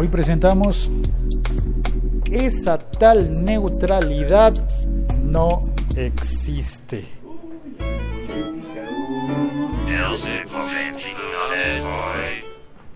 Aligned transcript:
Hoy 0.00 0.08
presentamos 0.08 0.90
esa 2.30 2.78
tal 2.78 3.44
neutralidad 3.44 4.54
no 5.22 5.60
existe. 5.94 7.04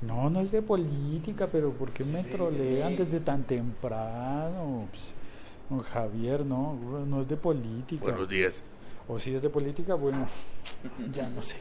No, 0.01 0.31
no 0.31 0.41
es 0.41 0.51
de 0.51 0.63
política, 0.63 1.47
pero 1.53 1.73
¿por 1.73 1.91
qué 1.91 2.07
me 2.07 2.25
trolean 2.25 2.97
desde 2.97 3.21
tan 3.21 3.43
temprano? 3.43 4.89
Pues, 4.91 5.15
don 5.69 5.81
Javier, 5.81 6.47
no, 6.47 7.05
no 7.07 7.21
es 7.21 7.29
de 7.29 7.37
política. 7.37 8.03
Buenos 8.03 8.31
días. 8.31 8.63
O 9.09 9.19
si 9.19 9.35
es 9.35 9.43
de 9.43 9.51
política, 9.51 9.95
bueno, 9.95 10.27
ya 11.13 11.29
no 11.29 11.43
sé. 11.43 11.57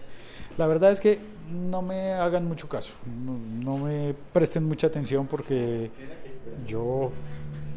La 0.58 0.68
verdad 0.68 0.92
es 0.92 1.02
que 1.02 1.20
no 1.52 1.82
me 1.82 2.14
hagan 2.14 2.48
mucho 2.48 2.68
caso, 2.70 2.94
no, 3.06 3.78
me 3.78 4.16
presten 4.32 4.64
mucha 4.64 4.88
atención 4.88 5.28
porque 5.28 5.92
yo 6.68 7.12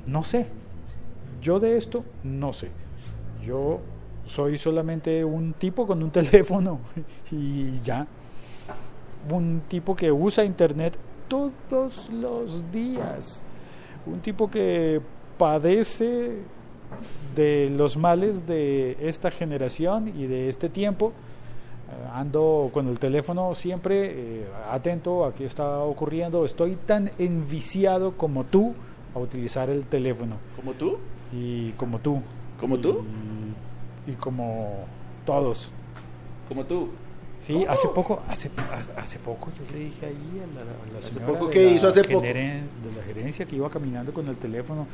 no 0.07 0.23
sé. 0.25 0.47
Yo 1.43 1.61
de 1.61 1.77
esto 1.77 2.05
no 2.25 2.53
sé. 2.53 2.71
Yo 3.45 3.81
soy 4.25 4.59
solamente 4.59 5.25
un 5.25 5.53
tipo 5.53 5.87
con 5.87 6.03
un 6.03 6.11
teléfono 6.13 6.81
y 7.31 7.73
ya. 7.81 8.07
Un 9.31 9.63
tipo 9.69 9.95
que 9.97 10.11
usa 10.13 10.45
internet 10.45 10.97
todos 11.29 12.09
los 12.11 12.71
días. 12.71 13.45
Un 14.07 14.21
tipo 14.21 14.51
que 14.51 15.01
padece 15.37 16.39
de 17.35 17.71
los 17.77 17.97
males 17.97 18.47
de 18.47 18.97
esta 19.01 19.31
generación 19.31 20.09
y 20.09 20.27
de 20.27 20.49
este 20.49 20.69
tiempo. 20.69 21.13
Eh, 21.89 22.09
ando 22.13 22.71
con 22.73 22.89
el 22.89 22.99
teléfono 22.99 23.55
siempre 23.55 24.41
eh, 24.41 24.47
atento 24.71 25.25
a 25.25 25.33
qué 25.33 25.45
está 25.45 25.81
ocurriendo. 25.81 26.45
Estoy 26.45 26.77
tan 26.77 27.11
enviciado 27.19 28.17
como 28.17 28.45
tú 28.45 28.75
a 29.15 29.19
utilizar 29.19 29.71
el 29.71 29.85
teléfono. 29.87 30.37
¿Como 30.57 30.73
tú? 30.73 30.99
Y 31.33 31.71
como 31.73 31.99
tú. 31.99 32.23
¿Como 32.61 32.79
tú? 32.79 33.05
Y, 34.07 34.13
y 34.13 34.15
como 34.15 34.87
todos. 35.25 35.71
¿Como 36.49 36.65
tú? 36.65 36.89
Sí, 37.39 37.65
hace 37.69 37.87
poco, 37.89 38.21
hace, 38.29 38.51
hace 38.97 39.19
poco 39.19 39.51
yo 39.57 39.73
le 39.73 39.85
dije 39.85 40.07
ahí 40.07 40.43
a 40.43 40.55
la, 40.55 40.63
a 40.63 40.93
la 40.93 40.99
¿Hace 40.99 41.13
poco 41.21 41.51
la 41.53 41.63
hizo 41.63 41.89
hace 41.89 42.03
poco? 42.03 42.23
de 42.23 42.33
la 42.35 43.03
gerencia 43.07 43.45
que 43.45 43.57
iba 43.57 43.69
caminando 43.69 44.13
con 44.13 44.27
el 44.27 44.37
teléfono 44.37 44.87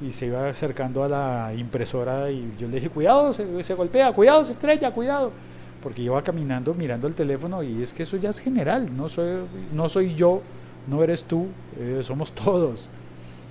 y 0.00 0.12
se 0.12 0.26
iba 0.26 0.48
acercando 0.48 1.02
a 1.02 1.08
la 1.08 1.52
impresora 1.54 2.30
y 2.30 2.54
yo 2.58 2.68
le 2.68 2.76
dije, 2.76 2.88
cuidado, 2.88 3.32
se, 3.32 3.64
se 3.64 3.74
golpea, 3.74 4.12
cuidado, 4.12 4.44
se 4.44 4.52
estrella, 4.52 4.92
cuidado. 4.92 5.32
Porque 5.82 6.02
iba 6.02 6.20
caminando 6.22 6.74
mirando 6.74 7.06
el 7.06 7.14
teléfono 7.14 7.62
y 7.62 7.82
es 7.82 7.92
que 7.92 8.02
eso 8.02 8.16
ya 8.16 8.30
es 8.30 8.40
general, 8.40 8.96
no 8.96 9.08
soy, 9.08 9.42
no 9.72 9.88
soy 9.88 10.14
yo, 10.14 10.42
no 10.88 11.02
eres 11.02 11.24
tú, 11.24 11.46
eh, 11.78 12.00
somos 12.02 12.32
todos 12.44 12.88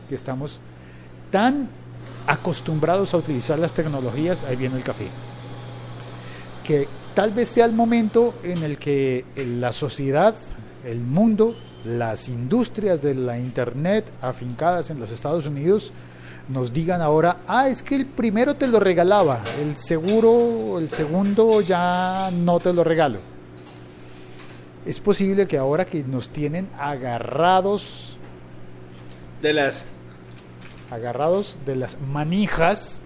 que 0.10 0.16
estamos 0.16 0.60
tan 1.32 1.68
acostumbrados 2.28 3.14
a 3.14 3.18
utilizar 3.18 3.60
las 3.60 3.74
tecnologías, 3.74 4.44
ahí 4.44 4.56
viene 4.56 4.78
el 4.78 4.84
café, 4.84 5.08
que 6.64 6.88
tal 7.16 7.32
vez 7.32 7.48
sea 7.50 7.66
el 7.66 7.74
momento 7.74 8.34
en 8.44 8.64
el 8.64 8.78
que 8.78 9.26
la 9.36 9.72
sociedad, 9.72 10.36
el 10.86 11.00
mundo, 11.00 11.56
las 11.86 12.28
industrias 12.28 13.02
de 13.02 13.16
la 13.16 13.40
Internet 13.40 14.06
afincadas 14.22 14.90
en 14.90 15.00
los 15.00 15.12
Estados 15.12 15.46
Unidos 15.46 15.94
nos 16.50 16.72
digan 16.74 17.02
ahora, 17.02 17.38
ah, 17.48 17.68
es 17.68 17.84
que 17.84 17.96
el 17.96 18.06
primero 18.06 18.56
te 18.56 18.68
lo 18.68 18.80
regalaba, 18.80 19.42
el 19.62 19.76
seguro, 19.78 20.80
el 20.80 20.90
segundo 20.90 21.62
ya 21.62 22.30
no 22.32 22.60
te 22.60 22.72
lo 22.74 22.84
regalo. 22.84 23.20
Es 24.86 25.00
posible 25.02 25.46
que 25.48 25.58
ahora 25.58 25.84
que 25.86 26.04
nos 26.04 26.30
tienen 26.30 26.70
agarrados 26.80 28.18
De 29.42 29.52
las. 29.52 29.84
agarrados 30.90 31.58
de 31.66 31.76
las 31.76 32.00
manijas. 32.00 33.02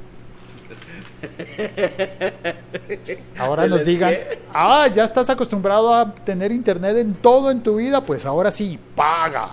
Ahora 3.37 3.63
¿De 3.63 3.69
nos 3.69 3.83
digan, 3.85 4.11
qué? 4.11 4.39
ah, 4.53 4.87
ya 4.93 5.03
estás 5.03 5.29
acostumbrado 5.29 5.93
a 5.93 6.13
tener 6.13 6.51
internet 6.51 6.97
en 6.97 7.13
todo 7.15 7.49
en 7.51 7.61
tu 7.61 7.75
vida, 7.77 8.01
pues 8.03 8.25
ahora 8.25 8.51
sí, 8.51 8.79
paga. 8.95 9.49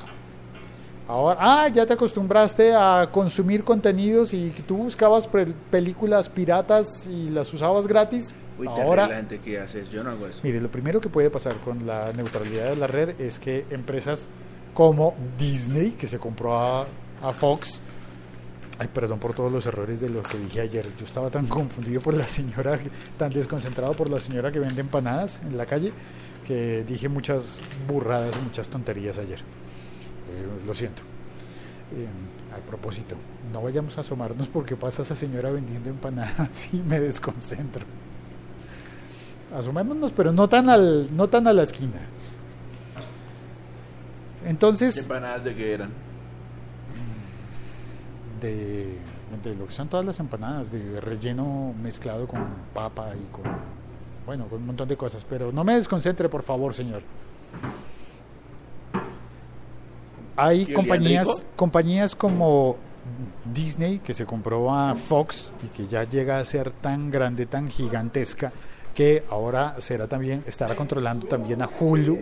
Ahora, 1.09 1.39
ah, 1.41 1.69
ya 1.69 1.87
te 1.87 1.95
acostumbraste 1.95 2.75
a 2.75 3.09
consumir 3.11 3.65
contenidos 3.65 4.35
y 4.35 4.51
tú 4.67 4.77
buscabas 4.77 5.27
películas 5.71 6.29
piratas 6.29 7.07
y 7.07 7.31
las 7.31 7.53
usabas 7.55 7.87
gratis. 7.87 8.35
Uy, 8.59 8.67
ahora, 8.67 9.07
terrible 9.07 9.17
gente 9.17 9.39
que 9.39 9.59
haces. 9.59 9.91
Yo 9.91 10.05
no 10.05 10.11
hago 10.11 10.27
eso. 10.27 10.41
Mire, 10.43 10.61
lo 10.61 10.71
primero 10.71 11.01
que 11.01 11.09
puede 11.09 11.31
pasar 11.31 11.57
con 11.65 11.87
la 11.87 12.13
neutralidad 12.13 12.67
de 12.67 12.77
la 12.77 12.87
red 12.87 13.19
es 13.19 13.39
que 13.39 13.65
empresas 13.71 14.29
como 14.75 15.15
Disney, 15.39 15.93
que 15.93 16.07
se 16.07 16.19
compró 16.19 16.59
a, 16.59 16.87
a 17.23 17.33
Fox, 17.33 17.81
ay, 18.79 18.89
perdón 18.93 19.19
por 19.19 19.33
todos 19.33 19.51
los 19.51 19.65
errores 19.65 20.01
de 20.01 20.11
lo 20.11 20.23
que 20.23 20.37
dije 20.39 20.61
ayer, 20.61 20.87
yo 20.99 21.07
estaba 21.07 21.31
tan 21.31 21.47
confundido 21.49 22.03
por 22.03 22.13
la 22.13 22.29
señora, 22.29 22.79
tan 23.17 23.31
desconcentrado 23.31 23.95
por 23.95 24.11
la 24.11 24.21
señora 24.21 24.53
que 24.53 24.59
vende 24.59 24.83
empanadas 24.83 25.41
en 25.47 25.57
la 25.57 25.65
calle, 25.65 25.91
que 26.47 26.85
dije 26.85 27.09
muchas 27.09 27.63
burradas 27.89 28.37
y 28.37 28.45
muchas 28.45 28.69
tonterías 28.69 29.17
ayer. 29.17 29.39
Eh, 30.31 30.67
lo 30.67 30.75
siento. 30.75 31.03
Eh, 31.95 32.07
a 32.55 32.67
propósito, 32.67 33.15
no 33.53 33.63
vayamos 33.63 33.97
a 33.99 34.01
asomarnos 34.03 34.49
porque 34.49 34.77
pasa 34.77 35.03
esa 35.03 35.15
señora 35.15 35.51
vendiendo 35.51 35.91
empanadas 35.91 36.69
y 36.73 36.79
me 36.79 37.01
desconcentro. 37.01 37.85
Asomémonos, 39.55 40.13
pero 40.13 40.33
no 40.33 40.49
tan 40.49 40.69
al, 40.69 41.15
no 41.17 41.29
tan 41.29 41.47
a 41.47 41.53
la 41.53 41.63
esquina. 41.63 42.01
¿Qué 44.43 44.51
Entonces, 44.51 44.99
empanadas 44.99 45.45
de 45.45 45.55
qué 45.55 45.73
eran? 45.73 45.91
de, 48.41 48.99
de 49.43 49.55
lo 49.55 49.67
que 49.67 49.73
son 49.73 49.89
todas 49.89 50.07
las 50.07 50.21
empanadas, 50.21 50.71
de 50.71 51.01
relleno 51.01 51.75
mezclado 51.83 52.27
con 52.27 52.45
papa 52.75 53.13
y 53.17 53.25
con, 53.33 53.45
bueno, 54.27 54.47
con 54.47 54.61
un 54.61 54.67
montón 54.67 54.89
de 54.89 54.97
cosas, 54.97 55.25
pero 55.29 55.53
no 55.53 55.65
me 55.65 55.75
desconcentre, 55.75 56.29
por 56.29 56.43
favor, 56.43 56.75
señor. 56.75 57.03
Hay 60.39 60.73
compañías, 60.73 61.45
compañías 61.57 62.15
como 62.15 62.77
Disney 63.53 63.99
que 63.99 64.15
se 64.15 64.25
compró 64.27 64.73
a 64.75 64.95
Fox 64.95 65.53
y 65.65 65.69
que 65.69 65.87
ya 65.87 66.05
llega 66.05 66.39
a 66.39 66.45
ser 66.45 66.71
tan 66.71 67.11
grande, 67.11 67.47
tan 67.47 67.69
gigantesca 67.69 68.53
que 68.95 69.25
ahora 69.31 69.77
será 69.81 70.07
también 70.09 70.43
estará 70.47 70.75
controlando 70.77 71.27
también 71.27 71.63
a 71.63 71.69
Hulu. 71.69 72.19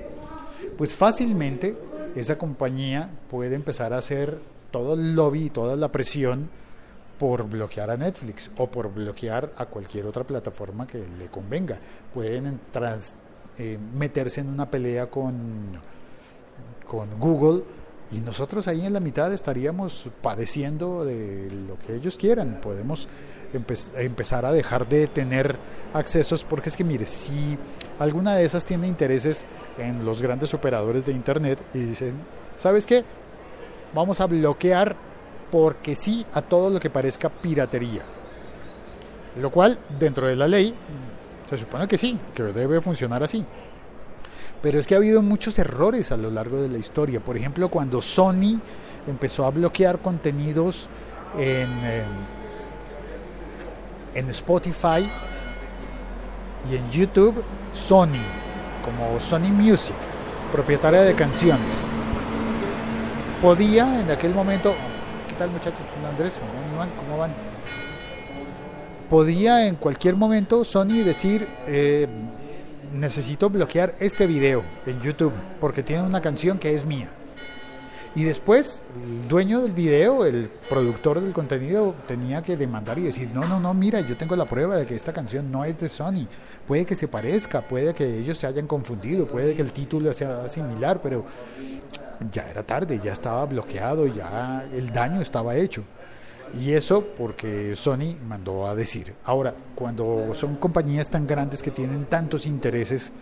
Pues 0.76 0.94
fácilmente 0.94 1.76
esa 2.14 2.36
compañía 2.38 3.10
puede 3.30 3.54
empezar 3.54 3.92
a 3.92 3.98
hacer 3.98 4.38
todo 4.70 4.94
el 4.94 5.14
lobby 5.14 5.44
y 5.44 5.50
toda 5.50 5.76
la 5.76 5.90
presión 5.92 6.48
por 7.18 7.48
bloquear 7.48 7.90
a 7.90 7.96
Netflix 7.96 8.50
o 8.58 8.66
por 8.70 8.92
bloquear 8.92 9.52
a 9.56 9.66
cualquier 9.66 10.04
otra 10.06 10.24
plataforma 10.24 10.86
que 10.86 10.98
le 11.18 11.26
convenga. 11.26 11.78
Pueden 12.12 12.46
en- 12.46 12.60
trans- 12.72 13.14
eh, 13.58 13.78
meterse 13.94 14.42
en 14.42 14.48
una 14.48 14.70
pelea 14.70 15.06
con, 15.06 15.80
con 16.86 17.18
Google 17.18 17.62
y 18.12 18.18
nosotros 18.18 18.68
ahí 18.68 18.86
en 18.86 18.92
la 18.92 19.00
mitad 19.00 19.32
estaríamos 19.32 20.10
padeciendo 20.22 21.04
de 21.04 21.48
lo 21.68 21.78
que 21.78 21.94
ellos 21.96 22.16
quieran. 22.16 22.60
Podemos 22.62 23.08
empe- 23.52 23.92
empezar 23.98 24.46
a 24.46 24.52
dejar 24.52 24.88
de 24.88 25.06
tener 25.08 25.56
accesos 25.92 26.44
porque 26.44 26.68
es 26.68 26.76
que 26.76 26.84
mire, 26.84 27.04
si 27.06 27.58
alguna 27.98 28.36
de 28.36 28.44
esas 28.44 28.64
tiene 28.64 28.86
intereses 28.86 29.46
en 29.78 30.04
los 30.04 30.22
grandes 30.22 30.54
operadores 30.54 31.06
de 31.06 31.12
Internet 31.12 31.60
y 31.74 31.78
dicen, 31.80 32.14
¿sabes 32.56 32.86
qué? 32.86 33.04
Vamos 33.94 34.20
a 34.20 34.26
bloquear 34.26 34.94
porque 35.50 35.96
sí 35.96 36.24
a 36.32 36.42
todo 36.42 36.70
lo 36.70 36.78
que 36.80 36.90
parezca 36.90 37.28
piratería. 37.28 38.02
Lo 39.40 39.50
cual, 39.50 39.78
dentro 39.98 40.26
de 40.26 40.36
la 40.36 40.48
ley, 40.48 40.74
se 41.48 41.58
supone 41.58 41.86
que 41.86 41.98
sí, 41.98 42.18
que 42.34 42.42
debe 42.44 42.80
funcionar 42.80 43.22
así. 43.22 43.44
Pero 44.62 44.78
es 44.78 44.86
que 44.86 44.94
ha 44.94 44.98
habido 44.98 45.22
muchos 45.22 45.58
errores 45.58 46.12
a 46.12 46.16
lo 46.16 46.30
largo 46.30 46.60
de 46.60 46.68
la 46.68 46.78
historia. 46.78 47.20
Por 47.20 47.36
ejemplo, 47.36 47.68
cuando 47.68 48.00
Sony 48.00 48.60
empezó 49.06 49.44
a 49.44 49.50
bloquear 49.50 50.00
contenidos 50.00 50.88
en, 51.38 51.68
eh, 51.84 52.02
en 54.14 54.30
Spotify 54.30 55.08
y 56.70 56.76
en 56.76 56.90
YouTube, 56.90 57.42
Sony, 57.72 58.22
como 58.82 59.20
Sony 59.20 59.50
Music, 59.52 59.94
propietaria 60.50 61.02
de 61.02 61.14
canciones, 61.14 61.84
podía 63.42 64.00
en 64.00 64.10
aquel 64.10 64.34
momento, 64.34 64.74
¿qué 65.28 65.34
tal 65.34 65.50
muchachos? 65.50 65.80
¿Hola, 65.98 66.08
Andrés? 66.08 66.34
¿Cómo 66.40 66.78
van? 66.78 66.88
¿Cómo 66.96 67.18
van? 67.18 67.30
Podía 69.10 69.66
en 69.66 69.76
cualquier 69.76 70.16
momento 70.16 70.64
Sony 70.64 71.04
decir, 71.04 71.46
eh, 71.66 72.08
necesito 72.94 73.50
bloquear 73.50 73.94
este 74.00 74.26
video 74.26 74.62
en 74.86 75.00
YouTube 75.00 75.32
porque 75.60 75.82
tiene 75.82 76.02
una 76.02 76.20
canción 76.20 76.58
que 76.58 76.74
es 76.74 76.84
mía. 76.84 77.10
Y 78.16 78.24
después, 78.24 78.80
el 79.04 79.28
dueño 79.28 79.60
del 79.60 79.72
video, 79.72 80.24
el 80.24 80.48
productor 80.70 81.20
del 81.20 81.34
contenido, 81.34 81.94
tenía 82.08 82.40
que 82.40 82.56
demandar 82.56 82.98
y 82.98 83.02
decir, 83.02 83.28
no, 83.34 83.46
no, 83.46 83.60
no, 83.60 83.74
mira, 83.74 84.00
yo 84.00 84.16
tengo 84.16 84.34
la 84.36 84.46
prueba 84.46 84.78
de 84.78 84.86
que 84.86 84.94
esta 84.94 85.12
canción 85.12 85.52
no 85.52 85.66
es 85.66 85.76
de 85.76 85.90
Sony. 85.90 86.26
Puede 86.66 86.86
que 86.86 86.94
se 86.94 87.08
parezca, 87.08 87.60
puede 87.60 87.92
que 87.92 88.20
ellos 88.20 88.38
se 88.38 88.46
hayan 88.46 88.66
confundido, 88.66 89.26
puede 89.26 89.54
que 89.54 89.60
el 89.60 89.70
título 89.70 90.14
sea 90.14 90.48
similar, 90.48 91.02
pero 91.02 91.26
ya 92.32 92.48
era 92.48 92.62
tarde, 92.62 92.98
ya 93.04 93.12
estaba 93.12 93.44
bloqueado, 93.44 94.06
ya 94.06 94.66
el 94.72 94.90
daño 94.94 95.20
estaba 95.20 95.54
hecho. 95.54 95.84
Y 96.60 96.72
eso 96.72 97.04
porque 97.16 97.74
Sony 97.74 98.16
mandó 98.26 98.66
a 98.66 98.74
decir. 98.74 99.14
Ahora, 99.24 99.54
cuando 99.74 100.30
son 100.34 100.56
compañías 100.56 101.10
tan 101.10 101.26
grandes 101.26 101.62
que 101.62 101.70
tienen 101.70 102.06
tantos 102.06 102.46
intereses, 102.46 103.12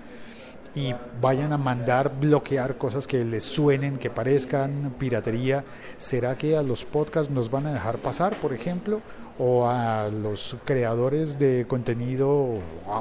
y 0.75 0.93
vayan 1.21 1.53
a 1.53 1.59
mandar 1.59 2.13
bloquear 2.19 2.77
cosas 2.77 3.07
que 3.07 3.25
les 3.25 3.45
suenen, 3.45 3.97
que 3.97 4.11
parezcan 4.11 4.95
piratería, 4.99 5.65
¿será 5.99 6.37
que 6.37 6.57
a 6.57 6.63
los 6.63 6.85
podcasts 6.85 7.33
nos 7.33 7.51
van 7.51 7.67
a 7.67 7.73
dejar 7.73 7.99
pasar, 7.99 8.35
por 8.37 8.53
ejemplo? 8.53 9.01
¿O 9.39 9.67
a 9.67 10.09
los 10.09 10.57
creadores 10.65 11.39
de 11.39 11.67
contenido 11.67 12.55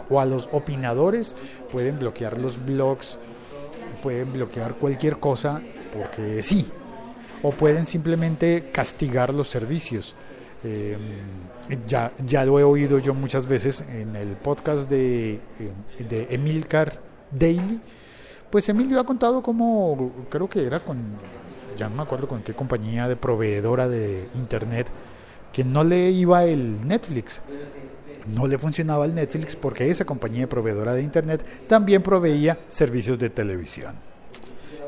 o 0.10 0.20
a 0.20 0.26
los 0.26 0.50
opinadores 0.52 1.36
pueden 1.72 2.00
bloquear 2.00 2.40
los 2.40 2.64
blogs, 2.64 3.20
pueden 4.02 4.34
bloquear 4.34 4.76
cualquier 4.76 5.20
cosa 5.20 5.62
porque 5.92 6.42
sí? 6.42 6.72
¿O 7.44 7.52
pueden 7.52 7.86
simplemente 7.86 8.72
castigar 8.72 9.34
los 9.34 9.50
servicios? 9.50 10.16
Eh, 10.64 10.98
ya, 11.88 12.12
ya 12.26 12.46
lo 12.46 12.58
he 12.58 12.64
oído 12.64 13.00
yo 13.00 13.14
muchas 13.14 13.46
veces 13.46 13.84
en 13.90 14.16
el 14.16 14.30
podcast 14.30 14.90
de, 14.90 15.34
eh, 15.34 15.40
de 16.10 16.28
Emilcar 16.32 17.00
Daily, 17.32 17.82
pues 18.50 18.70
Emilio 18.70 19.00
ha 19.00 19.06
contado 19.06 19.42
como, 19.42 20.12
creo 20.30 20.48
que 20.48 20.66
era 20.66 20.80
con, 20.80 20.98
ya 21.78 21.90
no 21.90 21.96
me 21.96 22.04
acuerdo 22.04 22.28
con 22.28 22.44
qué 22.44 22.54
compañía 22.54 23.08
de 23.08 23.16
proveedora 23.16 23.90
de 23.90 24.30
internet, 24.36 24.88
que 25.52 25.64
no 25.64 25.84
le 25.84 26.12
iba 26.12 26.46
el 26.46 26.88
Netflix. 26.88 27.42
No 28.28 28.48
le 28.48 28.58
funcionaba 28.58 29.06
el 29.06 29.14
Netflix 29.14 29.56
porque 29.56 29.90
esa 29.90 30.06
compañía 30.06 30.42
de 30.42 30.48
proveedora 30.48 30.94
de 30.94 31.04
internet 31.04 31.46
también 31.68 32.02
proveía 32.02 32.58
servicios 32.70 33.20
de 33.20 33.30
televisión 33.30 33.96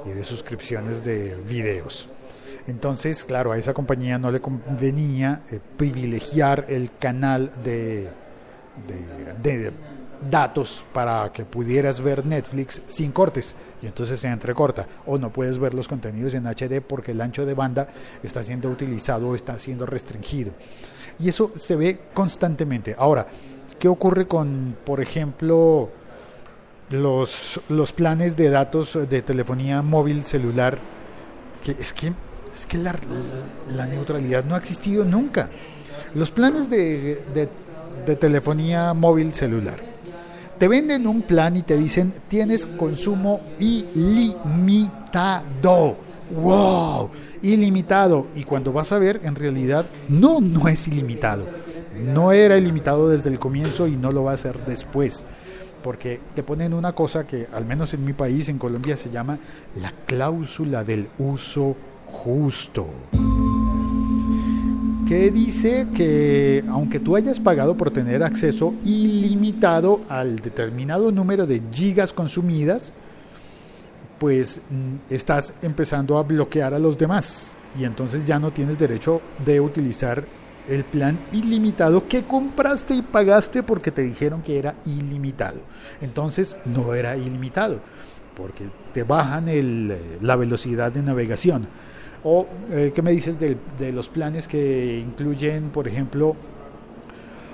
y 0.05 0.09
de 0.09 0.23
suscripciones 0.23 1.03
de 1.03 1.35
videos. 1.35 2.07
Entonces, 2.67 3.23
claro, 3.25 3.51
a 3.51 3.57
esa 3.57 3.73
compañía 3.73 4.17
no 4.17 4.31
le 4.31 4.41
convenía 4.41 5.41
eh, 5.51 5.59
privilegiar 5.77 6.65
el 6.67 6.91
canal 6.97 7.51
de, 7.63 8.09
de, 9.43 9.71
datos 10.29 10.83
para 10.91 11.31
que 11.31 11.45
pudieras 11.45 12.01
ver 12.01 12.25
Netflix 12.25 12.81
sin 12.87 13.11
cortes. 13.11 13.55
Y 13.81 13.85
entonces 13.85 14.19
se 14.19 14.27
entrecorta. 14.27 14.87
O 15.05 15.17
no 15.17 15.31
puedes 15.31 15.59
ver 15.59 15.75
los 15.75 15.87
contenidos 15.87 16.33
en 16.33 16.47
HD 16.47 16.81
porque 16.81 17.11
el 17.11 17.21
ancho 17.21 17.45
de 17.45 17.53
banda 17.53 17.87
está 18.23 18.41
siendo 18.41 18.69
utilizado 18.69 19.29
o 19.29 19.35
está 19.35 19.59
siendo 19.59 19.85
restringido. 19.85 20.51
Y 21.19 21.29
eso 21.29 21.51
se 21.55 21.75
ve 21.75 22.01
constantemente. 22.13 22.95
Ahora 22.97 23.27
qué 23.77 23.87
ocurre 23.87 24.27
con 24.27 24.75
por 24.85 25.01
ejemplo 25.01 25.89
los, 26.89 27.59
los 27.69 27.93
planes 27.93 28.37
de 28.37 28.49
datos 28.49 28.97
de 29.09 29.21
telefonía 29.21 29.81
móvil 29.81 30.23
celular 30.25 30.77
es 31.79 31.93
que 31.93 32.13
es 32.55 32.65
que 32.65 32.77
la, 32.77 32.95
neutralidad 33.85 34.43
no 34.45 34.55
ha 34.55 34.57
existido 34.57 35.05
nunca 35.05 35.49
los 36.15 36.31
planes 36.31 36.69
de, 36.69 37.21
de, 37.33 37.49
de 38.05 38.15
telefonía 38.15 38.93
móvil 38.93 39.33
celular 39.33 39.95
te 40.57 40.67
venden 40.67 41.05
un 41.07 41.21
plan 41.21 41.55
y 41.57 41.61
te 41.63 41.77
dicen 41.77 42.13
tienes 42.27 42.65
consumo 42.65 43.41
ilimitado. 43.59 44.35
¡Wow! 46.31 47.11
Ilimitado. 47.41 48.27
Y 48.35 48.43
cuando 48.43 48.71
vas 48.71 48.91
a 48.91 48.99
ver, 48.99 49.21
en 49.23 49.35
realidad 49.35 49.85
no, 50.09 50.39
no 50.41 50.67
es 50.67 50.87
ilimitado. 50.87 51.45
No 51.95 52.31
era 52.31 52.57
ilimitado 52.57 53.09
desde 53.09 53.29
el 53.29 53.37
comienzo 53.39 53.87
y 53.87 53.95
no 53.97 54.11
lo 54.11 54.23
va 54.23 54.31
a 54.33 54.37
ser 54.37 54.65
después. 54.65 55.25
Porque 55.83 56.19
te 56.33 56.41
ponen 56.41 56.73
una 56.73 56.93
cosa 56.93 57.27
que, 57.27 57.47
al 57.53 57.65
menos 57.65 57.93
en 57.93 58.03
mi 58.05 58.13
país, 58.13 58.49
en 58.49 58.57
Colombia, 58.57 58.97
se 58.97 59.11
llama 59.11 59.37
la 59.79 59.91
cláusula 60.05 60.83
del 60.83 61.09
uso 61.19 61.75
justo 62.23 62.87
que 65.07 65.29
dice 65.29 65.87
que 65.93 66.63
aunque 66.69 66.99
tú 66.99 67.15
hayas 67.15 67.39
pagado 67.39 67.77
por 67.77 67.91
tener 67.91 68.23
acceso 68.23 68.73
ilimitado 68.83 70.01
al 70.09 70.37
determinado 70.37 71.11
número 71.11 71.45
de 71.45 71.61
gigas 71.71 72.11
consumidas, 72.11 72.93
pues 74.17 74.61
mm, 74.69 75.13
estás 75.13 75.53
empezando 75.61 76.17
a 76.17 76.23
bloquear 76.23 76.73
a 76.73 76.79
los 76.79 76.97
demás 76.97 77.55
y 77.79 77.83
entonces 77.83 78.25
ya 78.25 78.39
no 78.39 78.51
tienes 78.51 78.79
derecho 78.79 79.21
de 79.45 79.59
utilizar 79.59 80.25
el 80.67 80.83
plan 80.83 81.17
ilimitado 81.31 82.07
que 82.07 82.23
compraste 82.23 82.95
y 82.95 83.03
pagaste 83.03 83.61
porque 83.61 83.91
te 83.91 84.01
dijeron 84.01 84.41
que 84.41 84.57
era 84.57 84.73
ilimitado. 84.85 85.59
Entonces 86.01 86.57
no 86.65 86.95
era 86.95 87.15
ilimitado 87.15 87.79
porque 88.35 88.65
te 88.93 89.03
bajan 89.03 89.47
el, 89.49 89.95
la 90.21 90.35
velocidad 90.35 90.91
de 90.91 91.03
navegación. 91.03 91.67
¿O 92.27 92.47
eh, 92.71 92.91
qué 92.93 93.03
me 93.03 93.11
dices 93.11 93.39
de, 93.39 93.55
de 93.77 93.91
los 93.91 94.09
planes 94.09 94.47
que 94.47 94.97
incluyen, 94.97 95.69
por 95.69 95.87
ejemplo, 95.87 96.35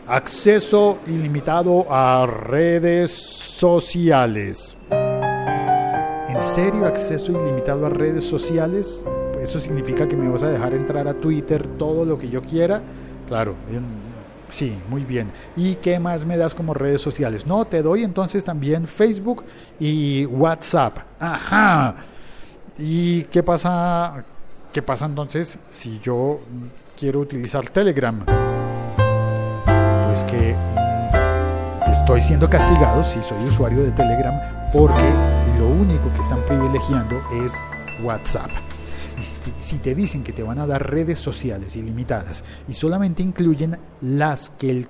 acceso 0.07 0.97
ilimitado 1.07 1.85
a 1.89 2.25
redes 2.25 3.12
sociales? 3.12 4.77
¿En 4.89 6.39
serio 6.39 6.85
acceso 6.85 7.33
ilimitado 7.33 7.85
a 7.85 7.89
redes 7.89 8.23
sociales? 8.23 9.03
¿Eso 9.41 9.59
significa 9.59 10.07
que 10.07 10.15
me 10.15 10.29
vas 10.29 10.44
a 10.44 10.50
dejar 10.50 10.73
entrar 10.73 11.06
a 11.06 11.15
Twitter 11.15 11.68
todo 11.68 12.06
lo 12.06 12.18
que 12.18 12.29
yo 12.29 12.41
quiera? 12.41 12.81
Claro, 13.27 13.56
sí, 14.47 14.73
muy 14.89 15.03
bien. 15.03 15.27
¿Y 15.57 15.75
qué 15.75 16.00
más 16.00 16.25
me 16.25 16.38
das 16.38 16.56
como 16.56 16.73
redes 16.73 17.01
sociales? 17.01 17.45
No, 17.45 17.65
te 17.65 17.81
doy 17.81 18.06
entonces 18.06 18.45
también 18.45 18.88
Facebook 18.88 19.44
y 19.81 20.25
WhatsApp. 20.27 21.00
Ajá. 21.19 21.95
¿Y 22.77 23.23
qué 23.23 23.44
pasa 23.44 24.23
¿Qué 24.71 24.81
pasa 24.81 25.06
entonces 25.06 25.59
si 25.69 26.00
yo 26.00 26.39
quiero 26.97 27.19
utilizar 27.19 27.68
Telegram? 27.68 28.23
Pues 30.07 30.23
que 30.23 30.56
mm, 30.56 31.91
estoy 31.91 32.21
siendo 32.21 32.50
castigado 32.50 33.03
si 33.03 33.21
soy 33.21 33.44
usuario 33.44 33.83
de 33.83 33.91
Telegram 33.91 34.33
porque 34.71 35.09
lo 35.59 35.68
único 35.68 36.09
que 36.13 36.21
están 36.21 36.39
privilegiando 36.45 37.21
es 37.44 37.62
WhatsApp. 38.01 38.50
Si 39.59 39.77
te 39.79 39.94
dicen 39.94 40.23
que 40.23 40.31
te 40.31 40.41
van 40.41 40.59
a 40.59 40.65
dar 40.65 40.89
redes 40.89 41.19
sociales 41.19 41.75
ilimitadas 41.75 42.45
y 42.69 42.73
solamente 42.73 43.21
incluyen 43.21 43.77
las 44.00 44.51
que, 44.51 44.88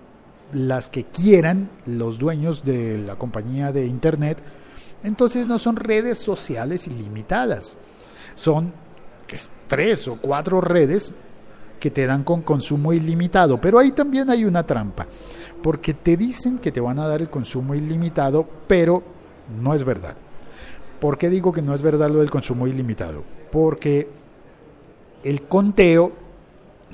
las 0.53 0.91
que 0.91 1.05
quieran 1.05 1.71
los 1.87 2.19
dueños 2.19 2.63
de 2.63 2.99
la 2.99 3.15
compañía 3.15 3.71
de 3.71 3.87
Internet, 3.87 4.43
entonces 5.03 5.47
no 5.47 5.57
son 5.57 5.75
redes 5.75 6.19
sociales 6.19 6.85
ilimitadas. 6.85 7.79
Son 8.35 8.73
tres 9.67 10.07
o 10.07 10.17
cuatro 10.17 10.61
redes 10.61 11.13
que 11.79 11.91
te 11.91 12.05
dan 12.05 12.23
con 12.23 12.41
consumo 12.41 12.93
ilimitado. 12.93 13.59
Pero 13.59 13.79
ahí 13.79 13.91
también 13.91 14.29
hay 14.29 14.45
una 14.45 14.65
trampa, 14.65 15.07
porque 15.61 15.93
te 15.93 16.15
dicen 16.15 16.59
que 16.59 16.71
te 16.71 16.79
van 16.79 16.99
a 16.99 17.07
dar 17.07 17.21
el 17.21 17.29
consumo 17.29 17.75
ilimitado, 17.75 18.47
pero 18.67 19.03
no 19.61 19.73
es 19.73 19.83
verdad. 19.83 20.15
¿Por 20.99 21.17
qué 21.17 21.29
digo 21.29 21.51
que 21.51 21.63
no 21.63 21.73
es 21.73 21.81
verdad 21.81 22.09
lo 22.09 22.19
del 22.19 22.29
consumo 22.29 22.67
ilimitado? 22.67 23.23
Porque 23.51 24.07
el 25.23 25.41
conteo, 25.43 26.11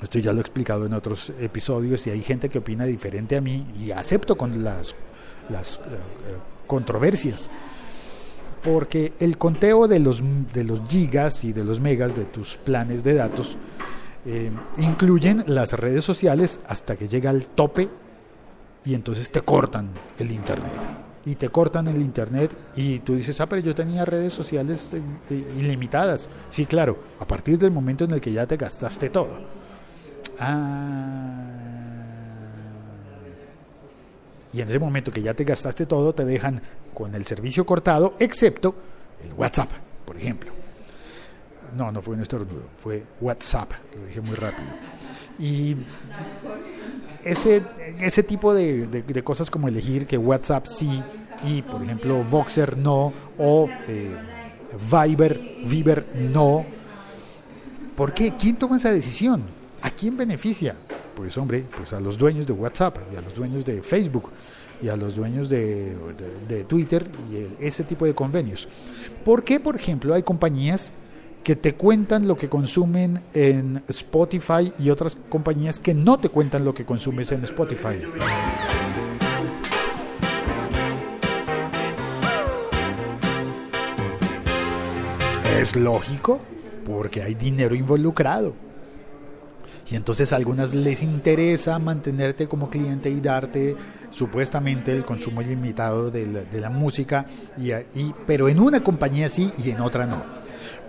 esto 0.02 0.18
ya 0.18 0.32
lo 0.32 0.38
he 0.38 0.40
explicado 0.40 0.86
en 0.86 0.94
otros 0.94 1.32
episodios 1.38 2.06
y 2.06 2.10
hay 2.10 2.22
gente 2.22 2.48
que 2.48 2.58
opina 2.58 2.84
diferente 2.84 3.36
a 3.36 3.42
mí 3.42 3.66
y 3.78 3.90
acepto 3.90 4.38
con 4.38 4.64
las, 4.64 4.94
las 5.50 5.76
eh, 5.76 5.80
eh, 5.80 6.36
controversias 6.66 7.50
porque 8.62 9.12
el 9.20 9.38
conteo 9.38 9.88
de 9.88 9.98
los, 9.98 10.22
de 10.52 10.64
los 10.64 10.82
gigas 10.88 11.44
y 11.44 11.52
de 11.52 11.64
los 11.64 11.80
megas 11.80 12.14
de 12.14 12.24
tus 12.24 12.56
planes 12.56 13.04
de 13.04 13.14
datos 13.14 13.58
eh, 14.26 14.50
incluyen 14.78 15.44
las 15.46 15.72
redes 15.72 16.04
sociales 16.04 16.60
hasta 16.66 16.96
que 16.96 17.08
llega 17.08 17.30
al 17.30 17.46
tope 17.46 17.88
y 18.84 18.94
entonces 18.94 19.30
te 19.30 19.42
cortan 19.42 19.90
el 20.18 20.32
internet. 20.32 20.72
Y 21.24 21.34
te 21.34 21.50
cortan 21.50 21.88
el 21.88 22.00
internet 22.00 22.56
y 22.74 23.00
tú 23.00 23.14
dices, 23.14 23.40
ah, 23.40 23.48
pero 23.48 23.60
yo 23.60 23.74
tenía 23.74 24.04
redes 24.04 24.32
sociales 24.32 24.94
eh, 24.94 25.02
eh, 25.30 25.54
ilimitadas. 25.58 26.30
Sí, 26.48 26.66
claro, 26.66 26.98
a 27.18 27.26
partir 27.26 27.58
del 27.58 27.70
momento 27.70 28.04
en 28.04 28.12
el 28.12 28.20
que 28.20 28.32
ya 28.32 28.46
te 28.46 28.56
gastaste 28.56 29.10
todo. 29.10 29.28
Ah. 30.40 31.37
Y 34.52 34.60
en 34.60 34.68
ese 34.68 34.78
momento 34.78 35.12
que 35.12 35.22
ya 35.22 35.34
te 35.34 35.44
gastaste 35.44 35.86
todo, 35.86 36.14
te 36.14 36.24
dejan 36.24 36.60
con 36.94 37.14
el 37.14 37.26
servicio 37.26 37.66
cortado, 37.66 38.14
excepto 38.18 38.74
el 39.24 39.32
WhatsApp, 39.34 39.68
por 40.04 40.16
ejemplo. 40.16 40.50
No, 41.76 41.92
no 41.92 42.00
fue 42.00 42.14
un 42.14 42.22
estornudo, 42.22 42.62
fue 42.76 43.04
WhatsApp, 43.20 43.72
lo 43.94 44.06
dije 44.06 44.20
muy 44.20 44.34
rápido. 44.36 44.68
Y 45.38 45.76
ese, 47.24 47.62
ese 48.00 48.22
tipo 48.22 48.54
de, 48.54 48.86
de, 48.86 49.22
cosas 49.22 49.50
como 49.50 49.68
elegir 49.68 50.06
que 50.06 50.16
WhatsApp 50.16 50.66
sí 50.66 51.02
y, 51.44 51.62
por 51.62 51.82
ejemplo, 51.82 52.24
Voxer 52.24 52.76
no, 52.76 53.12
o 53.38 53.68
eh, 53.86 54.16
Viber, 54.90 55.40
Viber 55.64 56.06
no, 56.32 56.64
¿Por 57.98 58.14
qué? 58.14 58.32
¿Quién 58.38 58.54
toma 58.54 58.76
esa 58.76 58.92
decisión? 58.92 59.42
¿A 59.82 59.90
quién 59.90 60.16
beneficia? 60.16 60.76
Pues 61.18 61.36
hombre, 61.36 61.64
pues 61.76 61.92
a 61.92 62.00
los 62.00 62.16
dueños 62.16 62.46
de 62.46 62.52
WhatsApp 62.52 62.96
y 63.12 63.16
a 63.16 63.20
los 63.20 63.34
dueños 63.34 63.64
de 63.64 63.82
Facebook 63.82 64.30
y 64.80 64.88
a 64.88 64.94
los 64.94 65.16
dueños 65.16 65.48
de, 65.48 65.96
de 66.46 66.62
Twitter 66.62 67.04
y 67.28 67.66
ese 67.66 67.82
tipo 67.82 68.06
de 68.06 68.14
convenios. 68.14 68.68
¿Por 69.24 69.42
qué, 69.42 69.58
por 69.58 69.74
ejemplo, 69.74 70.14
hay 70.14 70.22
compañías 70.22 70.92
que 71.42 71.56
te 71.56 71.74
cuentan 71.74 72.28
lo 72.28 72.36
que 72.36 72.48
consumen 72.48 73.20
en 73.34 73.82
Spotify 73.88 74.72
y 74.78 74.90
otras 74.90 75.16
compañías 75.28 75.80
que 75.80 75.92
no 75.92 76.20
te 76.20 76.28
cuentan 76.28 76.64
lo 76.64 76.72
que 76.72 76.84
consumes 76.84 77.32
en 77.32 77.42
Spotify. 77.42 77.98
Es 85.58 85.74
lógico, 85.74 86.38
porque 86.86 87.22
hay 87.22 87.34
dinero 87.34 87.74
involucrado. 87.74 88.67
Y 89.90 89.96
entonces 89.96 90.32
a 90.32 90.36
algunas 90.36 90.74
les 90.74 91.02
interesa 91.02 91.78
mantenerte 91.78 92.46
como 92.46 92.68
cliente 92.68 93.08
y 93.08 93.20
darte 93.20 93.76
supuestamente 94.10 94.92
el 94.92 95.04
consumo 95.04 95.40
ilimitado 95.40 96.10
de 96.10 96.26
la, 96.26 96.40
de 96.42 96.60
la 96.60 96.70
música, 96.70 97.26
y, 97.56 97.72
y, 97.72 98.14
pero 98.26 98.48
en 98.48 98.60
una 98.60 98.82
compañía 98.82 99.28
sí 99.28 99.50
y 99.64 99.70
en 99.70 99.80
otra 99.80 100.06
no 100.06 100.38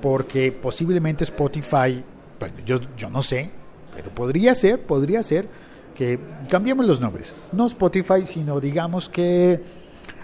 porque 0.01 0.51
posiblemente 0.51 1.23
Spotify, 1.23 2.03
bueno, 2.39 2.55
yo, 2.65 2.79
yo 2.97 3.09
no 3.09 3.21
sé, 3.21 3.51
pero 3.95 4.09
podría 4.13 4.55
ser, 4.55 4.81
podría 4.81 5.23
ser 5.23 5.47
que 5.95 6.19
cambiemos 6.49 6.85
los 6.85 7.01
nombres, 7.01 7.35
no 7.51 7.65
Spotify, 7.65 8.25
sino 8.25 8.59
digamos 8.59 9.09
que 9.09 9.61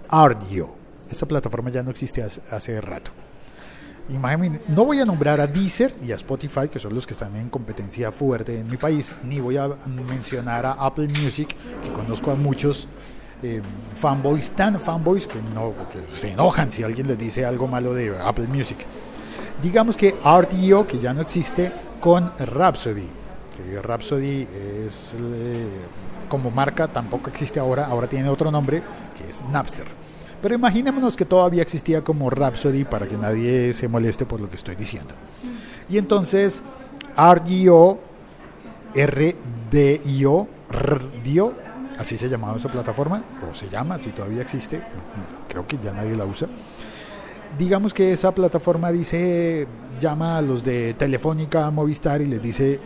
Ardio. 0.08 0.74
Esa 1.10 1.28
plataforma 1.28 1.70
ya 1.70 1.84
no 1.84 1.92
existe 1.92 2.24
hace, 2.24 2.82
rato. 2.82 3.12
No 4.08 4.86
voy 4.86 5.00
a 5.00 5.06
nombrar 5.06 5.42
a 5.42 5.48
Deezer 5.48 5.94
y 6.06 6.12
a 6.12 6.16
Spotify, 6.16 6.68
que 6.72 6.80
son 6.80 6.94
los 6.94 7.08
que 7.08 7.14
están 7.14 7.36
en 7.36 7.50
competencia 7.50 8.12
fuerte 8.12 8.60
en 8.60 8.70
mi 8.70 8.78
país, 8.78 9.16
ni 9.24 9.40
voy 9.40 9.58
a 9.58 9.68
mencionar 9.88 10.66
a 10.66 10.74
Apple 10.74 11.08
Music, 11.08 11.56
que 11.82 11.92
conozco 11.92 12.32
a 12.32 12.36
muchos 12.36 12.88
eh, 13.42 13.62
fanboys, 13.96 14.52
tan 14.52 14.80
fanboys 14.80 15.28
que, 15.28 15.40
no, 15.54 15.74
se 16.08 16.32
enojan 16.32 16.72
si 16.72 16.84
alguien 16.84 17.08
les 17.08 17.18
dice 17.18 17.46
algo 17.46 17.68
malo 17.68 17.94
de 17.94 18.16
Apple 18.18 18.48
Music 18.48 18.86
digamos 19.62 19.98
que 19.98 20.12
RDO, 20.12 20.86
que 20.88 21.00
ya 21.00 21.14
no 21.14 21.22
existe, 21.22 21.72
con 22.00 22.32
Rhapsody, 22.38 23.08
que 23.56 23.82
Rhapsody 23.82 24.48
es 24.86 25.14
eh, 25.20 25.68
como 26.30 26.52
marca, 26.52 26.88
tampoco 26.88 27.30
existe 27.30 27.60
ahora, 27.60 27.86
ahora 27.86 28.08
tiene 28.08 28.30
otro 28.30 28.52
nombre, 28.52 28.84
que 29.18 29.30
es 29.30 29.42
Napster. 29.50 29.88
Pero 30.46 30.54
imaginémonos 30.54 31.16
que 31.16 31.26
todavía 31.26 31.64
existía 31.64 32.04
como 32.04 32.30
Rhapsody 32.30 32.84
para 32.84 33.08
que 33.08 33.18
nadie 33.18 33.74
se 33.74 33.88
moleste 33.88 34.28
por 34.28 34.40
lo 34.40 34.48
que 34.48 34.58
estoy 34.58 34.76
diciendo. 34.76 35.16
Y 35.90 35.98
entonces 35.98 36.62
RDO, 37.18 37.98
RDIO, 38.94 40.48
RDIO, 40.70 41.52
así 41.98 42.16
se 42.16 42.30
llamaba 42.30 42.58
esa 42.58 42.70
plataforma, 42.70 43.24
o 43.50 43.56
se 43.56 43.70
llama, 43.70 44.00
si 44.00 44.12
todavía 44.12 44.44
existe, 44.44 44.84
creo 45.50 45.66
que 45.66 45.80
ya 45.84 45.92
nadie 45.92 46.16
la 46.16 46.26
usa 46.26 46.48
digamos 47.58 47.92
que 47.96 48.14
esa 48.14 48.36
plataforma 48.36 48.92
dice, 48.92 49.66
llama 50.00 50.38
a 50.38 50.44
los 50.44 50.64
de 50.64 50.94
Telefónica, 50.94 51.72
Movistar 51.72 52.22
y 52.22 52.28
les 52.28 52.44
dice, 52.44 52.80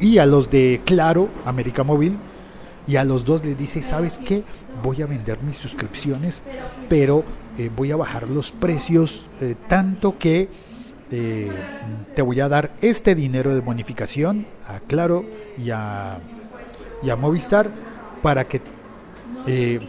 y 0.00 0.18
a 0.18 0.26
los 0.26 0.50
de 0.50 0.80
Claro, 0.84 1.28
América 1.44 1.84
Móvil, 1.84 2.18
y 2.88 2.96
a 2.96 3.04
los 3.04 3.26
dos 3.26 3.44
les 3.44 3.56
dice, 3.56 3.82
¿sabes 3.82 4.18
qué? 4.18 4.42
Voy 4.82 5.02
a 5.02 5.06
vender 5.06 5.42
mis 5.42 5.56
suscripciones, 5.56 6.42
pero 6.88 7.22
eh, 7.58 7.70
voy 7.76 7.92
a 7.92 7.96
bajar 7.96 8.28
los 8.28 8.50
precios 8.50 9.26
eh, 9.42 9.54
tanto 9.68 10.18
que 10.18 10.48
eh, 11.10 11.50
te 12.14 12.22
voy 12.22 12.40
a 12.40 12.48
dar 12.48 12.72
este 12.80 13.14
dinero 13.14 13.54
de 13.54 13.60
bonificación 13.60 14.46
a 14.66 14.80
Claro 14.80 15.24
y 15.58 15.70
a, 15.70 16.18
y 17.02 17.10
a 17.10 17.16
Movistar 17.16 17.70
para 18.22 18.48
que, 18.48 18.60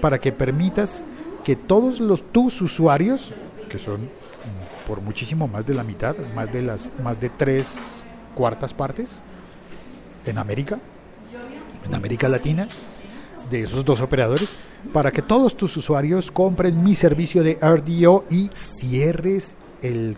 para 0.01 0.19
que 0.19 0.31
permitas 0.31 1.03
que 1.43 1.55
todos 1.55 1.99
los 1.99 2.31
tus 2.31 2.61
usuarios 2.61 3.33
que 3.69 3.77
son 3.77 4.01
mm, 4.01 4.87
por 4.87 5.01
muchísimo 5.01 5.47
más 5.47 5.65
de 5.65 5.73
la 5.73 5.83
mitad, 5.83 6.15
más 6.35 6.51
de 6.51 6.61
las 6.61 6.91
más 7.01 7.19
de 7.19 7.29
tres 7.29 8.03
cuartas 8.35 8.73
partes 8.73 9.23
en 10.25 10.37
América, 10.37 10.79
en 11.85 11.95
América 11.95 12.27
Latina, 12.29 12.67
de 13.49 13.63
esos 13.63 13.83
dos 13.83 14.01
operadores, 14.01 14.55
para 14.93 15.11
que 15.11 15.21
todos 15.21 15.57
tus 15.57 15.75
usuarios 15.77 16.31
compren 16.31 16.83
mi 16.83 16.95
servicio 16.95 17.43
de 17.43 17.57
RDO 17.61 18.25
y 18.29 18.49
cierres 18.53 19.55
el, 19.81 20.17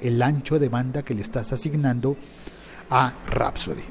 el, 0.00 0.22
ancho 0.22 0.58
de 0.58 0.68
banda 0.68 1.02
que 1.02 1.14
le 1.14 1.22
estás 1.22 1.52
asignando 1.52 2.16
a 2.90 3.12
Rhapsody 3.30 3.84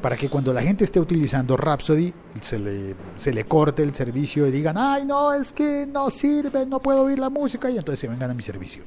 para 0.00 0.16
que 0.16 0.28
cuando 0.28 0.52
la 0.52 0.62
gente 0.62 0.84
esté 0.84 1.00
utilizando 1.00 1.56
Rhapsody 1.56 2.12
se 2.40 2.58
le, 2.58 2.94
se 3.16 3.32
le 3.32 3.44
corte 3.46 3.82
el 3.82 3.92
servicio 3.94 4.46
y 4.46 4.52
digan, 4.52 4.76
ay 4.78 5.04
no, 5.04 5.32
es 5.32 5.52
que 5.52 5.88
no 5.90 6.08
sirve, 6.08 6.66
no 6.66 6.80
puedo 6.80 7.02
oír 7.02 7.18
la 7.18 7.30
música 7.30 7.68
y 7.68 7.78
entonces 7.78 7.98
se 7.98 8.08
vengan 8.08 8.30
a 8.30 8.34
mi 8.34 8.42
servicio. 8.42 8.84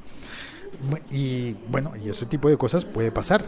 Y 1.10 1.52
bueno, 1.68 1.92
y 2.02 2.08
ese 2.08 2.26
tipo 2.26 2.48
de 2.48 2.56
cosas 2.56 2.84
puede 2.84 3.12
pasar. 3.12 3.44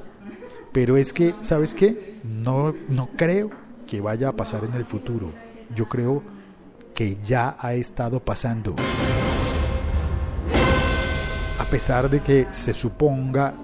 Pero 0.73 0.97
es 0.97 1.13
que, 1.13 1.35
¿sabes 1.41 1.75
qué? 1.75 2.21
No, 2.25 2.75
no 2.89 3.09
creo 3.17 3.51
que 3.87 4.01
vaya 4.01 4.29
a 4.29 4.33
pasar 4.37 4.65
en 4.65 4.75
el 4.75 4.85
futuro. 4.85 5.33
Yo 5.75 5.89
creo 5.89 6.23
que 6.95 7.19
ya 7.25 7.57
ha 7.59 7.75
estado 7.75 8.21
pasando. 8.21 8.75
A 11.59 11.65
pesar 11.67 12.09
de 12.09 12.21
que 12.21 12.47
se 12.53 12.73
suponga, 12.73 13.55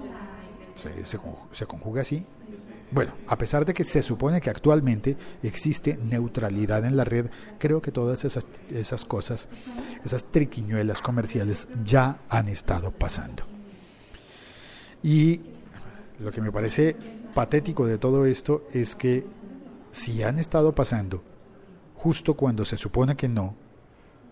se, 0.75 1.65
conjuga 1.65 2.01
así, 2.01 2.25
bueno, 2.91 3.13
a 3.27 3.37
pesar 3.37 3.65
de 3.65 3.73
que 3.73 3.85
se 3.85 4.01
supone 4.01 4.41
que 4.41 4.49
actualmente 4.49 5.17
existe 5.43 5.97
neutralidad 6.03 6.83
en 6.85 6.97
la 6.97 7.05
red, 7.05 7.29
creo 7.57 7.81
que 7.81 7.91
todas 7.91 8.25
esas, 8.25 8.47
esas 8.69 9.05
cosas, 9.05 9.47
esas 10.03 10.25
triquiñuelas 10.25 11.01
comerciales 11.01 11.69
ya 11.85 12.19
han 12.27 12.49
estado 12.49 12.91
pasando. 12.91 13.43
Y 15.03 15.41
lo 16.19 16.31
que 16.31 16.41
me 16.41 16.51
parece 16.51 16.95
patético 17.33 17.87
de 17.87 17.97
todo 17.97 18.25
esto 18.25 18.67
es 18.73 18.95
que 18.95 19.25
si 19.91 20.23
han 20.23 20.39
estado 20.39 20.73
pasando 20.73 21.23
justo 21.95 22.35
cuando 22.35 22.65
se 22.65 22.77
supone 22.77 23.15
que 23.15 23.27
no, 23.27 23.55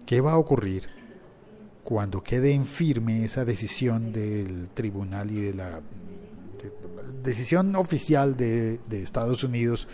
¿qué 0.06 0.22
va 0.22 0.34
a 0.34 0.38
ocurrir 0.38 0.88
cuando 1.84 2.22
quede 2.24 2.54
en 2.54 2.66
firme 2.66 3.24
esa 3.24 3.46
decisión 3.46 4.12
del 4.12 4.70
tribunal 4.70 5.32
y 5.32 5.42
de 5.42 5.54
la 5.54 5.82
decisión 7.24 7.76
oficial 7.76 8.36
de, 8.36 8.80
Estados 8.92 9.44
Unidos, 9.44 9.88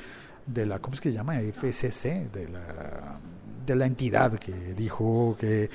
de 0.45 0.65
la, 0.65 0.79
¿cómo 0.79 0.93
es 0.93 1.01
que 1.01 1.09
se 1.09 1.15
llama? 1.15 1.39
FCC, 1.39 2.31
de 2.31 2.49
la, 2.49 3.19
de 3.65 3.75
la 3.75 3.85
entidad 3.85 4.37
que 4.39 4.73
dijo 4.73 5.35
que 5.39 5.69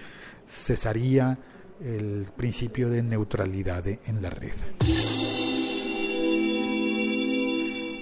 cesaría 0.46 1.38
el 1.82 2.28
principio 2.36 2.90
de 2.90 3.02
neutralidad 3.02 3.86
en 3.86 4.22
la 4.22 4.30
red. 4.30 4.52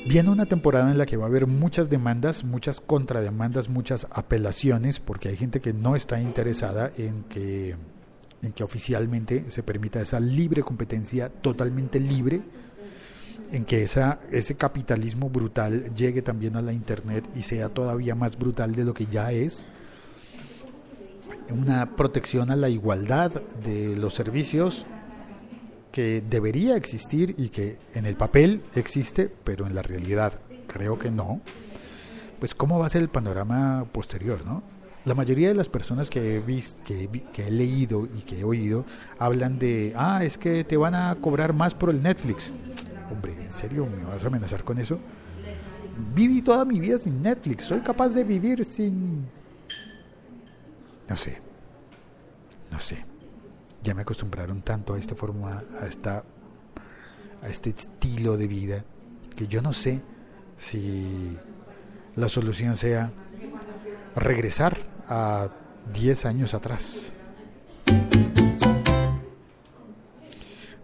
Viene 0.08 0.30
una 0.30 0.46
temporada 0.46 0.90
en 0.90 0.96
la 0.96 1.04
que 1.04 1.18
va 1.18 1.24
a 1.24 1.28
haber 1.28 1.46
muchas 1.46 1.90
demandas, 1.90 2.42
muchas 2.42 2.80
contrademandas, 2.80 3.68
muchas 3.68 4.06
apelaciones, 4.10 5.00
porque 5.00 5.28
hay 5.28 5.36
gente 5.36 5.60
que 5.60 5.74
no 5.74 5.96
está 5.96 6.18
interesada 6.18 6.90
en 6.96 7.24
que, 7.24 7.76
en 8.40 8.52
que 8.52 8.64
oficialmente 8.64 9.50
se 9.50 9.62
permita 9.62 10.00
esa 10.00 10.18
libre 10.18 10.62
competencia 10.62 11.28
totalmente 11.28 12.00
libre 12.00 12.40
en 13.52 13.66
que 13.66 13.82
esa, 13.82 14.20
ese 14.32 14.54
capitalismo 14.54 15.28
brutal 15.28 15.94
llegue 15.94 16.22
también 16.22 16.56
a 16.56 16.62
la 16.62 16.72
Internet 16.72 17.28
y 17.36 17.42
sea 17.42 17.68
todavía 17.68 18.14
más 18.14 18.38
brutal 18.38 18.74
de 18.74 18.84
lo 18.84 18.94
que 18.94 19.04
ya 19.04 19.30
es. 19.32 19.66
Una 21.50 21.96
protección 21.96 22.50
a 22.50 22.56
la 22.56 22.70
igualdad 22.70 23.42
de 23.62 23.94
los 23.94 24.14
servicios 24.14 24.86
que 25.92 26.22
debería 26.22 26.76
existir 26.76 27.34
y 27.38 27.48
que 27.48 27.78
en 27.94 28.06
el 28.06 28.16
papel 28.16 28.62
existe, 28.74 29.28
pero 29.44 29.66
en 29.66 29.74
la 29.74 29.82
realidad 29.82 30.40
creo 30.66 30.98
que 30.98 31.10
no. 31.10 31.40
Pues 32.38 32.54
cómo 32.54 32.78
va 32.78 32.86
a 32.86 32.90
ser 32.90 33.02
el 33.02 33.08
panorama 33.08 33.86
posterior, 33.90 34.44
¿no? 34.44 34.62
La 35.04 35.14
mayoría 35.14 35.48
de 35.48 35.54
las 35.54 35.68
personas 35.68 36.10
que 36.10 36.36
he, 36.36 36.40
visto, 36.40 36.82
que, 36.84 37.08
que 37.32 37.48
he 37.48 37.50
leído 37.50 38.06
y 38.06 38.22
que 38.22 38.40
he 38.40 38.44
oído 38.44 38.84
hablan 39.18 39.58
de, 39.58 39.94
ah, 39.96 40.22
es 40.22 40.36
que 40.36 40.64
te 40.64 40.76
van 40.76 40.94
a 40.94 41.16
cobrar 41.20 41.52
más 41.54 41.74
por 41.74 41.90
el 41.90 42.02
Netflix 42.02 42.52
hombre, 43.10 43.34
¿en 43.44 43.52
serio 43.52 43.86
me 43.86 44.04
vas 44.04 44.24
a 44.24 44.26
amenazar 44.28 44.64
con 44.64 44.78
eso? 44.78 44.98
Viví 46.14 46.42
toda 46.42 46.64
mi 46.64 46.78
vida 46.78 46.98
sin 46.98 47.22
Netflix, 47.22 47.64
soy 47.64 47.80
capaz 47.80 48.10
de 48.10 48.24
vivir 48.24 48.64
sin... 48.64 49.26
No 51.08 51.16
sé, 51.16 51.38
no 52.70 52.78
sé. 52.78 53.04
Ya 53.82 53.94
me 53.94 54.02
acostumbraron 54.02 54.62
tanto 54.62 54.94
a 54.94 54.98
esta 54.98 55.14
forma, 55.14 55.62
a, 55.80 55.86
esta, 55.86 56.24
a 57.42 57.48
este 57.48 57.70
estilo 57.70 58.36
de 58.36 58.46
vida, 58.46 58.84
que 59.36 59.46
yo 59.46 59.62
no 59.62 59.72
sé 59.72 60.02
si 60.56 61.36
la 62.16 62.28
solución 62.28 62.76
sea 62.76 63.12
regresar 64.16 64.76
a 65.06 65.48
10 65.92 66.26
años 66.26 66.54
atrás. 66.54 67.12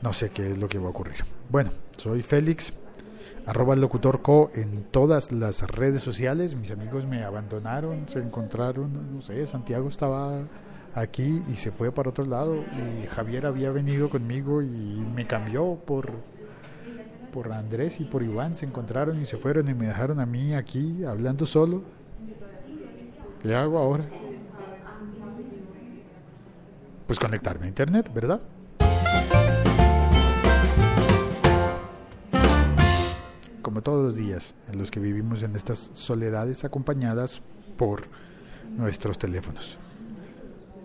No 0.01 0.13
sé 0.13 0.31
qué 0.31 0.51
es 0.51 0.59
lo 0.59 0.69
que 0.69 0.79
va 0.79 0.87
a 0.87 0.91
ocurrir. 0.91 1.25
Bueno, 1.51 1.71
soy 1.97 2.23
Félix. 2.23 2.75
arroba 3.47 3.75
locutor 3.75 4.23
co 4.23 4.51
en 4.55 4.85
todas 4.85 5.33
las 5.33 5.63
redes 5.63 6.03
sociales. 6.03 6.55
Mis 6.55 6.71
amigos 6.71 7.07
me 7.07 7.25
abandonaron, 7.25 8.09
se 8.09 8.19
encontraron, 8.19 9.15
no 9.15 9.23
sé, 9.23 9.47
Santiago 9.47 9.89
estaba 9.89 10.43
aquí 10.95 11.43
y 11.51 11.57
se 11.57 11.73
fue 11.73 11.93
para 11.93 12.11
otro 12.11 12.25
lado 12.25 12.57
y 12.57 13.07
Javier 13.09 13.47
había 13.47 13.71
venido 13.71 14.09
conmigo 14.09 14.63
y 14.63 15.05
me 15.15 15.27
cambió 15.27 15.77
por 15.85 16.13
por 17.33 17.53
Andrés 17.53 17.99
y 17.99 18.05
por 18.05 18.23
Iván 18.23 18.55
se 18.55 18.65
encontraron 18.65 19.21
y 19.21 19.27
se 19.27 19.37
fueron 19.37 19.69
y 19.69 19.75
me 19.75 19.89
dejaron 19.89 20.21
a 20.21 20.27
mí 20.27 20.55
aquí 20.55 21.05
hablando 21.05 21.47
solo. 21.47 21.83
¿Qué 23.43 23.53
hago 23.57 23.77
ahora? 23.77 24.05
Pues 27.09 27.19
conectarme 27.19 27.67
a 27.67 27.69
internet, 27.69 28.09
¿verdad? 28.15 28.41
Como 33.63 33.83
todos 33.83 34.05
los 34.05 34.15
días 34.15 34.55
en 34.71 34.79
los 34.79 34.93
que 34.93 35.01
vivimos 35.01 35.43
en 35.43 35.57
estas 35.57 35.91
soledades 35.93 36.65
acompañadas 36.65 37.43
por 37.77 38.05
nuestros 38.77 39.19
teléfonos. 39.19 39.79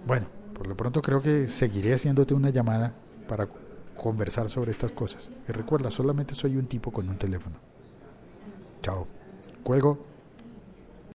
Bueno, 0.05 0.27
por 0.53 0.67
lo 0.67 0.75
pronto 0.75 1.01
creo 1.01 1.21
que 1.21 1.47
seguiré 1.47 1.93
haciéndote 1.93 2.33
una 2.33 2.49
llamada 2.49 2.93
para 3.27 3.47
conversar 3.95 4.49
sobre 4.49 4.71
estas 4.71 4.91
cosas. 4.91 5.29
Y 5.47 5.51
recuerda, 5.51 5.91
solamente 5.91 6.35
soy 6.35 6.57
un 6.57 6.67
tipo 6.67 6.91
con 6.91 7.09
un 7.09 7.17
teléfono. 7.17 7.57
Chao. 8.81 9.07
Cuelgo. 9.63 10.08